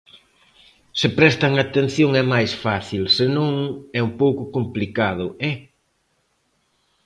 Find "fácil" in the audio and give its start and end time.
2.65-3.03